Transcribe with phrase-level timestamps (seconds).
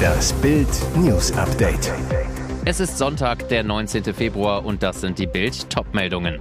[0.00, 1.92] Das Bild News Update.
[2.64, 4.14] Es ist Sonntag, der 19.
[4.14, 6.40] Februar und das sind die Bild Topmeldungen.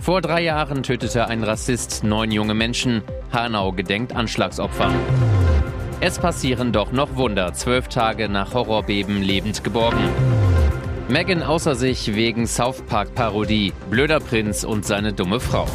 [0.00, 3.02] Vor drei Jahren tötete ein Rassist neun junge Menschen.
[3.32, 4.90] Hanau gedenkt Anschlagsopfer.
[6.00, 7.52] Es passieren doch noch Wunder.
[7.52, 10.08] Zwölf Tage nach Horrorbeben lebend geborgen.
[11.08, 13.72] Megan außer sich wegen South Park Parodie.
[13.90, 15.66] Blöder Prinz und seine dumme Frau.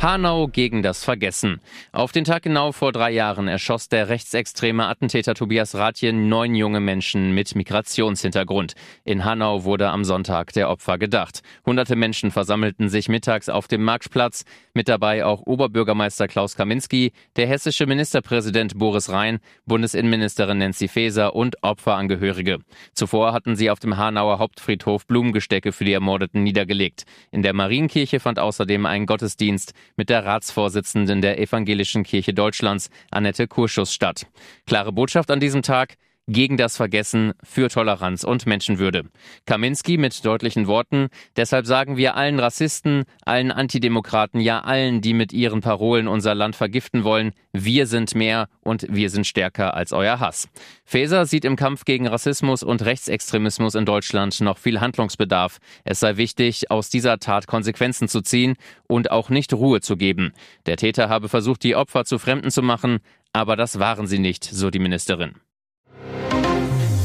[0.00, 1.60] Hanau gegen das Vergessen.
[1.90, 6.78] Auf den Tag genau vor drei Jahren erschoss der rechtsextreme Attentäter Tobias Rathje neun junge
[6.78, 8.74] Menschen mit Migrationshintergrund.
[9.04, 11.40] In Hanau wurde am Sonntag der Opfer gedacht.
[11.66, 17.48] Hunderte Menschen versammelten sich mittags auf dem Marktplatz, mit dabei auch Oberbürgermeister Klaus Kaminski, der
[17.48, 22.60] hessische Ministerpräsident Boris Rhein, Bundesinnenministerin Nancy Faeser und Opferangehörige.
[22.92, 27.02] Zuvor hatten sie auf dem Hanauer Hauptfriedhof Blumengestecke für die Ermordeten niedergelegt.
[27.32, 33.46] In der Marienkirche fand außerdem ein Gottesdienst mit der Ratsvorsitzenden der Evangelischen Kirche Deutschlands, Annette
[33.46, 34.26] Kurschus, statt.
[34.66, 35.96] Klare Botschaft an diesem Tag,
[36.28, 39.04] gegen das Vergessen, für Toleranz und Menschenwürde.
[39.46, 45.32] Kaminski mit deutlichen Worten, deshalb sagen wir allen Rassisten, allen Antidemokraten, ja allen, die mit
[45.32, 50.20] ihren Parolen unser Land vergiften wollen, wir sind mehr und wir sind stärker als euer
[50.20, 50.48] Hass.
[50.84, 55.58] Faeser sieht im Kampf gegen Rassismus und Rechtsextremismus in Deutschland noch viel Handlungsbedarf.
[55.84, 58.54] Es sei wichtig, aus dieser Tat Konsequenzen zu ziehen
[58.86, 60.32] und auch nicht Ruhe zu geben.
[60.66, 62.98] Der Täter habe versucht, die Opfer zu Fremden zu machen,
[63.32, 65.34] aber das waren sie nicht, so die Ministerin.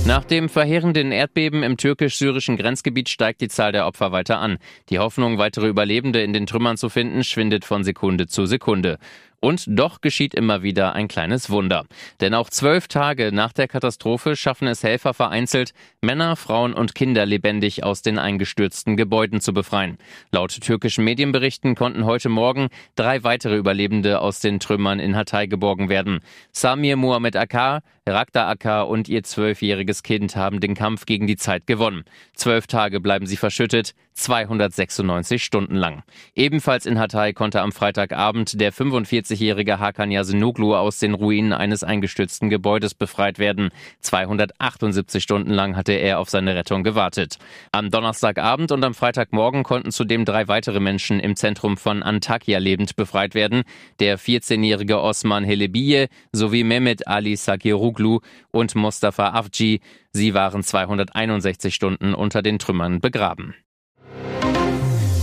[0.05, 4.57] Nach dem verheerenden Erdbeben im türkisch-syrischen Grenzgebiet steigt die Zahl der Opfer weiter an.
[4.89, 8.97] Die Hoffnung, weitere Überlebende in den Trümmern zu finden, schwindet von Sekunde zu Sekunde.
[9.43, 11.85] Und doch geschieht immer wieder ein kleines Wunder.
[12.21, 17.25] Denn auch zwölf Tage nach der Katastrophe schaffen es Helfer vereinzelt, Männer, Frauen und Kinder
[17.25, 19.97] lebendig aus den eingestürzten Gebäuden zu befreien.
[20.31, 25.89] Laut türkischen Medienberichten konnten heute Morgen drei weitere Überlebende aus den Trümmern in Hatay geborgen
[25.89, 26.21] werden.
[26.53, 31.67] Samir Muhammad Akar, Rakta Akar und ihr zwölfjähriges Kind haben den Kampf gegen die Zeit
[31.67, 32.05] gewonnen.
[32.33, 36.03] Zwölf Tage bleiben sie verschüttet, 296 Stunden lang.
[36.35, 42.49] Ebenfalls in Hatay konnte am Freitagabend der 45-jährige Hakan Yasinoglu aus den Ruinen eines eingestürzten
[42.49, 43.69] Gebäudes befreit werden.
[44.01, 47.37] 278 Stunden lang hatte er auf seine Rettung gewartet.
[47.71, 52.95] Am Donnerstagabend und am Freitagmorgen konnten zudem drei weitere Menschen im Zentrum von Antakya lebend
[52.95, 53.63] befreit werden.
[53.99, 58.19] Der 14-jährige Osman Helebiye sowie Mehmet Ali Sakiruglu
[58.51, 59.81] und Mustafa Afji.
[60.11, 63.55] Sie waren 261 Stunden unter den Trümmern begraben.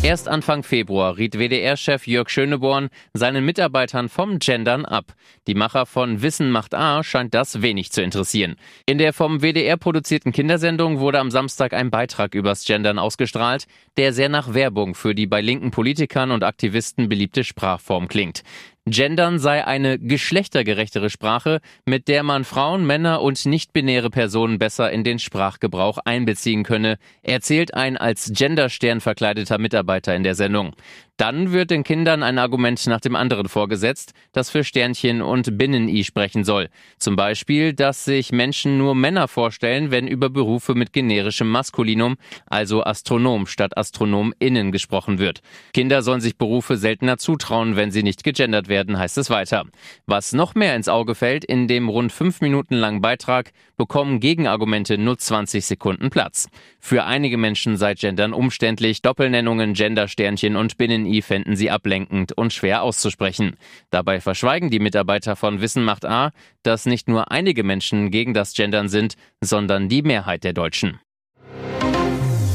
[0.03, 5.13] Erst Anfang Februar riet WDR-Chef Jörg Schöneborn seinen Mitarbeitern vom Gendern ab.
[5.47, 8.57] Die Macher von Wissen macht A scheint das wenig zu interessieren.
[8.87, 13.67] In der vom WDR produzierten Kindersendung wurde am Samstag ein Beitrag übers Gendern ausgestrahlt,
[13.99, 18.43] der sehr nach Werbung für die bei linken Politikern und Aktivisten beliebte Sprachform klingt.
[18.87, 25.05] Gendern sei eine geschlechtergerechtere Sprache, mit der man Frauen, Männer und nicht-binäre Personen besser in
[25.05, 30.75] den Sprachgebrauch einbeziehen könne, erzählt ein als Genderstern verkleideter Mitarbeiter in der Sendung.
[31.21, 36.03] Dann wird den Kindern ein Argument nach dem anderen vorgesetzt, das für Sternchen und Binnen-I
[36.03, 36.71] sprechen soll.
[36.97, 42.17] Zum Beispiel, dass sich Menschen nur Männer vorstellen, wenn über Berufe mit generischem Maskulinum,
[42.47, 45.43] also Astronom statt AstronomInnen gesprochen wird.
[45.75, 49.67] Kinder sollen sich Berufe seltener zutrauen, wenn sie nicht gegendert werden, heißt es weiter.
[50.07, 54.97] Was noch mehr ins Auge fällt, in dem rund fünf Minuten langen Beitrag bekommen Gegenargumente
[54.97, 56.49] nur 20 Sekunden Platz.
[56.79, 62.83] Für einige Menschen sei Gendern umständlich, Doppelnennungen, Gendersternchen und Binnen-I fänden sie ablenkend und schwer
[62.83, 63.57] auszusprechen.
[63.91, 66.31] Dabei verschweigen die Mitarbeiter von Wissen macht A,
[66.63, 71.01] dass nicht nur einige Menschen gegen das Gendern sind, sondern die Mehrheit der Deutschen.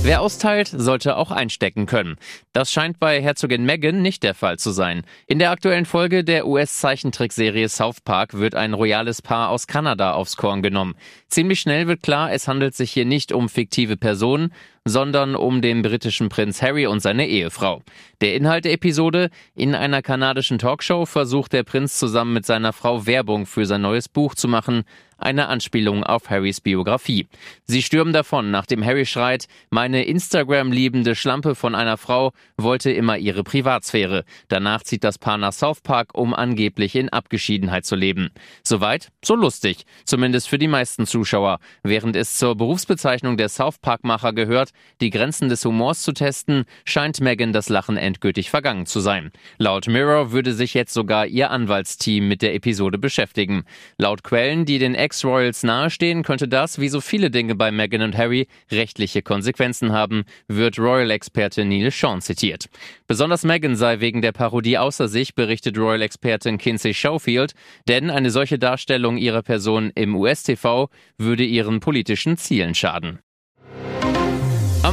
[0.05, 2.17] Wer austeilt, sollte auch einstecken können.
[2.53, 5.01] Das scheint bei Herzogin Meghan nicht der Fall zu sein.
[5.25, 10.38] In der aktuellen Folge der US-Zeichentrickserie South Park wird ein royales Paar aus Kanada aufs
[10.38, 10.94] Korn genommen.
[11.27, 14.53] Ziemlich schnell wird klar, es handelt sich hier nicht um fiktive Personen,
[14.85, 17.81] sondern um den britischen Prinz Harry und seine Ehefrau.
[18.22, 23.07] Der Inhalt der Episode, in einer kanadischen Talkshow versucht der Prinz zusammen mit seiner Frau
[23.07, 24.83] Werbung für sein neues Buch zu machen,
[25.18, 27.27] eine Anspielung auf Harrys Biografie.
[27.65, 33.44] Sie stürmen davon, nachdem Harry schreit, meine Instagram-liebende Schlampe von einer Frau wollte immer ihre
[33.44, 34.25] Privatsphäre.
[34.48, 38.30] Danach zieht das Paar nach South Park, um angeblich in Abgeschiedenheit zu leben.
[38.63, 39.86] Soweit, so lustig.
[40.04, 41.59] Zumindest für die meisten Zuschauer.
[41.83, 44.71] Während es zur Berufsbezeichnung der South Park-Macher gehört,
[45.01, 49.31] die Grenzen des Humors zu testen, scheint Megan das Lachen endgültig vergangen zu sein.
[49.57, 53.63] Laut Mirror würde sich jetzt sogar ihr Anwaltsteam mit der Episode beschäftigen.
[53.98, 58.18] Laut Quellen, die den Ex-Royals nahestehen, könnte das, wie so viele Dinge bei Meghan und
[58.18, 62.66] Harry, rechtliche Konsequenzen haben, wird Royal-Experte Neil Sean zitiert.
[63.07, 67.54] Besonders Meghan sei wegen der Parodie außer sich, berichtet Royal-Expertin Kinsey Schofield,
[67.88, 73.19] denn eine solche Darstellung ihrer Person im US-TV würde ihren politischen Zielen schaden.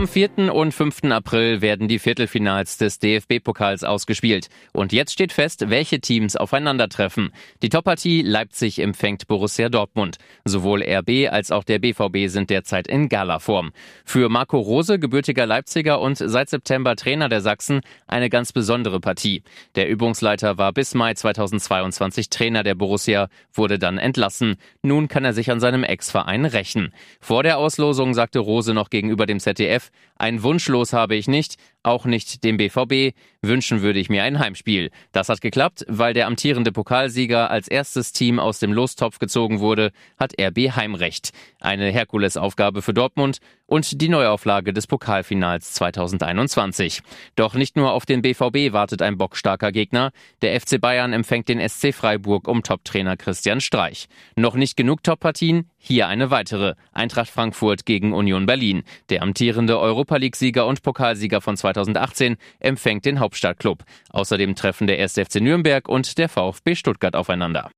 [0.02, 0.52] Am 4.
[0.52, 1.04] und 5.
[1.12, 4.49] April werden die Viertelfinals des DFB-Pokals ausgespielt.
[4.72, 7.31] Und jetzt steht fest, welche Teams aufeinandertreffen.
[7.62, 10.16] Die Toppartie Leipzig empfängt Borussia Dortmund.
[10.44, 13.70] Sowohl RB als auch der BVB sind derzeit in Galaform.
[14.04, 19.44] Für Marco Rose, gebürtiger Leipziger und seit September Trainer der Sachsen, eine ganz besondere Partie.
[19.76, 24.56] Der Übungsleiter war bis Mai 2022 Trainer der Borussia, wurde dann entlassen.
[24.82, 26.93] Nun kann er sich an seinem Ex-Verein rächen.
[27.20, 29.91] Vor der Auslosung sagte Rose noch gegenüber dem ZDF.
[30.16, 33.14] Ein Wunschlos habe ich nicht, auch nicht dem BVB.
[33.43, 34.90] Wünschen würde ich mir ein Heimspiel.
[35.11, 39.90] Das hat geklappt, weil der amtierende Pokalsieger als erstes Team aus dem Lostopf gezogen wurde,
[40.17, 41.31] hat RB Heimrecht.
[41.61, 47.00] Eine Herkulesaufgabe für Dortmund und die Neuauflage des Pokalfinals 2021.
[47.37, 50.12] Doch nicht nur auf den BVB wartet ein bockstarker Gegner.
[50.43, 54.08] Der FC Bayern empfängt den SC Freiburg um Toptrainer Christian Streich.
[54.37, 55.70] Noch nicht genug Toppartien?
[55.78, 56.75] Hier eine weitere.
[56.93, 58.85] Eintracht Frankfurt gegen Union Berlin.
[59.08, 63.84] Der amtierende Europa League-Sieger und Pokalsieger von 2018 empfängt den Hauptstadtklub.
[64.10, 65.14] Außerdem treffen der 1.
[65.14, 67.70] FC Nürnberg und der VfB Stuttgart aufeinander.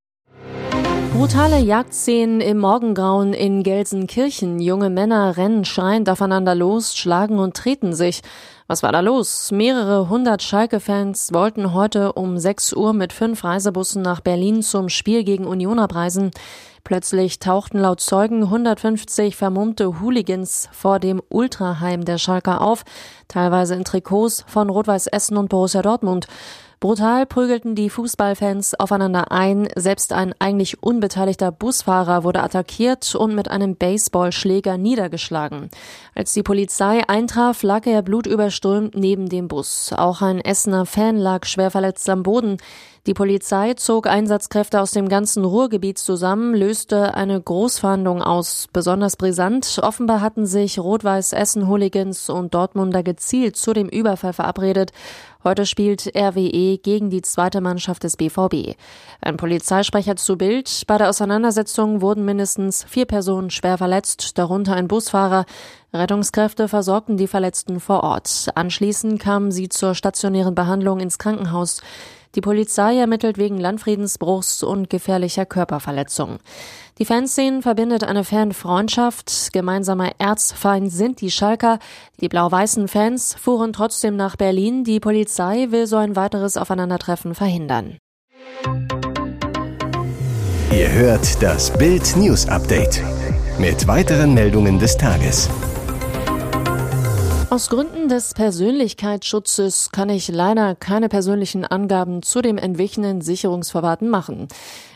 [1.15, 4.59] Brutale Jagdszenen im Morgengrauen in Gelsenkirchen.
[4.59, 8.21] Junge Männer rennen schreiend aufeinander los, schlagen und treten sich.
[8.67, 9.53] Was war da los?
[9.53, 15.23] Mehrere hundert Schalke-Fans wollten heute um 6 Uhr mit fünf Reisebussen nach Berlin zum Spiel
[15.23, 16.33] gegen Union abreisen.
[16.83, 22.83] Plötzlich tauchten laut Zeugen 150 vermummte Hooligans vor dem Ultraheim der Schalker auf,
[23.29, 26.27] teilweise in Trikots von Rot-Weiß Essen und Borussia Dortmund.
[26.85, 29.71] Brutal prügelten die Fußballfans aufeinander ein.
[29.75, 35.71] Selbst ein eigentlich unbeteiligter Busfahrer wurde attackiert und mit einem Baseballschläger niedergeschlagen.
[36.15, 39.95] Als die Polizei eintraf, lag er blutüberströmt neben dem Bus.
[39.97, 42.59] Auch ein Essener Fan lag schwer verletzt am Boden.
[43.07, 48.67] Die Polizei zog Einsatzkräfte aus dem ganzen Ruhrgebiet zusammen, löste eine Großfahndung aus.
[48.73, 54.93] Besonders brisant, offenbar hatten sich Rot-Weiß Essen-Hooligans und Dortmunder gezielt zu dem Überfall verabredet.
[55.45, 58.75] Heute spielt RWE gegen die zweite Mannschaft des BVB.
[59.21, 60.85] Ein Polizeisprecher zu Bild.
[60.87, 65.45] Bei der Auseinandersetzung wurden mindestens vier Personen schwer verletzt, darunter ein Busfahrer.
[65.93, 68.49] Rettungskräfte versorgten die Verletzten vor Ort.
[68.55, 71.83] Anschließend kamen sie zur stationären Behandlung ins Krankenhaus.
[72.35, 76.39] Die Polizei ermittelt wegen Landfriedensbruchs und gefährlicher Körperverletzung.
[76.99, 79.53] Die Fanszene verbindet eine Fanfreundschaft.
[79.53, 81.79] Gemeinsamer Erzfeind sind die Schalker.
[82.21, 84.85] Die blau-weißen Fans fuhren trotzdem nach Berlin.
[84.85, 87.99] Die Polizei will so ein weiteres Aufeinandertreffen verhindern.
[90.73, 93.01] Ihr hört das Bild News Update
[93.59, 95.49] mit weiteren Meldungen des Tages.
[97.55, 104.49] Aus Gründen des Persönlichkeitsschutzes kann ich leider keine persönlichen Angaben zu dem entwichenen Sicherungsverwahrten machen.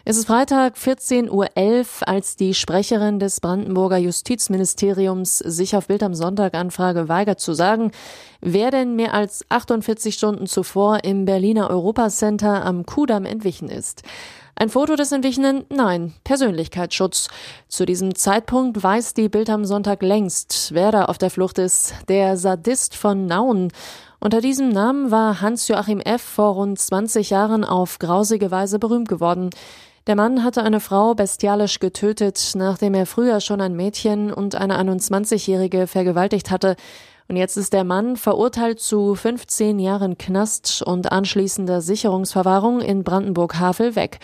[0.05, 6.15] Es ist Freitag 14.11 Uhr, als die Sprecherin des Brandenburger Justizministeriums sich auf Bild am
[6.15, 7.93] Sonntag Anfrage weigert zu sagen,
[8.41, 14.03] wer denn mehr als 48 Stunden zuvor im Berliner Europacenter am Kudamm entwichen ist.
[14.61, 15.67] Ein Foto des Entwichenen?
[15.69, 17.29] Nein, Persönlichkeitsschutz.
[17.69, 21.95] Zu diesem Zeitpunkt weiß die Bild am Sonntag längst, wer da auf der Flucht ist.
[22.09, 23.71] Der Sadist von Nauen.
[24.19, 26.23] Unter diesem Namen war Hans-Joachim F.
[26.23, 29.51] vor rund 20 Jahren auf grausige Weise berühmt geworden.
[30.09, 34.77] Der Mann hatte eine Frau bestialisch getötet, nachdem er früher schon ein Mädchen und eine
[34.81, 36.75] 21-Jährige vergewaltigt hatte.
[37.29, 43.97] Und jetzt ist der Mann verurteilt zu 15 Jahren Knast und anschließender Sicherungsverwahrung in Brandenburg-Havel
[43.97, 44.19] weg.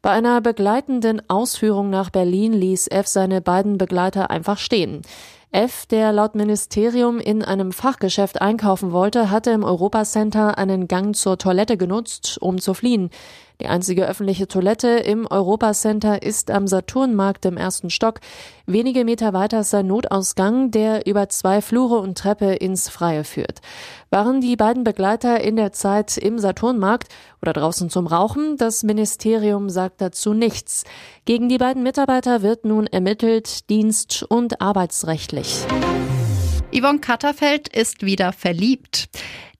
[0.00, 5.02] Bei einer begleitenden Ausführung nach Berlin ließ F seine beiden Begleiter einfach stehen.
[5.52, 11.36] F, der laut Ministerium in einem Fachgeschäft einkaufen wollte, hatte im Europacenter einen Gang zur
[11.38, 13.10] Toilette genutzt, um zu fliehen.
[13.60, 18.20] Die einzige öffentliche Toilette im Europacenter ist am Saturnmarkt im ersten Stock.
[18.66, 23.60] Wenige Meter weiter ist ein Notausgang, der über zwei Flure und Treppe ins Freie führt.
[24.10, 27.08] Waren die beiden Begleiter in der Zeit im Saturnmarkt
[27.40, 28.58] oder draußen zum Rauchen?
[28.58, 30.84] Das Ministerium sagt dazu nichts.
[31.24, 35.64] Gegen die beiden Mitarbeiter wird nun ermittelt, dienst- und arbeitsrechtlich.
[36.72, 39.08] Yvonne Katterfeld ist wieder verliebt.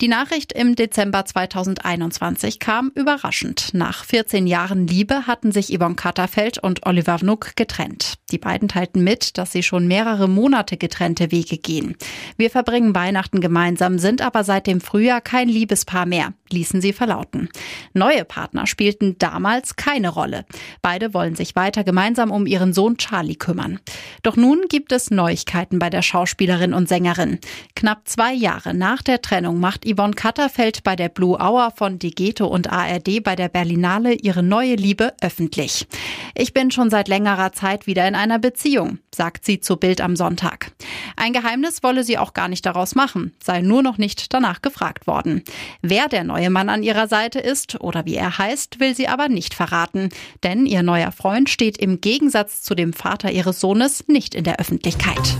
[0.02, 3.70] Die Nachricht im Dezember 2021 kam überraschend.
[3.72, 8.18] Nach 14 Jahren Liebe hatten sich Yvonne Katterfeld und Oliver Vnuk getrennt.
[8.30, 11.96] Die beiden teilten mit, dass sie schon mehrere Monate getrennte Wege gehen.
[12.36, 17.48] Wir verbringen Weihnachten gemeinsam, sind aber seit dem Frühjahr kein Liebespaar mehr, ließen sie verlauten.
[17.94, 20.44] Neue Partner spielten damals keine Rolle.
[20.82, 23.80] Beide wollen sich weiter gemeinsam um ihren Sohn Charlie kümmern.
[24.22, 27.38] Doch nun gibt es Neuigkeiten bei der Schauspielerin und Sängerin.
[27.74, 32.46] Knapp zwei Jahre nach der Trennung macht Yvonne Katterfeld bei der Blue Hour von Digeto
[32.46, 35.86] und ARD bei der Berlinale ihre neue Liebe öffentlich.
[36.34, 40.16] Ich bin schon seit längerer Zeit wieder in einer Beziehung, sagt sie zu Bild am
[40.16, 40.72] Sonntag.
[41.16, 45.06] Ein Geheimnis wolle sie auch gar nicht daraus machen, sei nur noch nicht danach gefragt
[45.06, 45.44] worden.
[45.82, 49.28] Wer der neue Mann an ihrer Seite ist oder wie er heißt, will sie aber
[49.28, 50.08] nicht verraten,
[50.42, 54.58] denn ihr neuer Freund steht im Gegensatz zu dem Vater ihres Sohnes nicht in der
[54.58, 55.36] Öffentlichkeit.